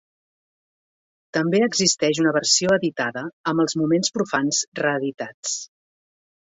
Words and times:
També 1.39 1.59
existeix 1.65 2.23
una 2.25 2.33
versió 2.39 2.73
editada 2.79 3.25
amb 3.53 3.67
els 3.67 3.79
moments 3.85 4.17
profans 4.19 4.67
reeditats. 4.85 5.57